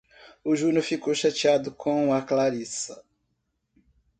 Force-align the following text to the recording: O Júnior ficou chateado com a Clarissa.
O 0.43 0.55
Júnior 0.55 0.81
ficou 0.81 1.13
chateado 1.13 1.71
com 1.71 2.11
a 2.11 2.23
Clarissa. 2.23 3.03